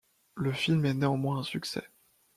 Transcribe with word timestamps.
Le 0.33 0.51
film 0.51 0.83
est 0.87 0.95
néanmoins 0.95 1.37
un 1.37 1.43
succès. 1.43 1.87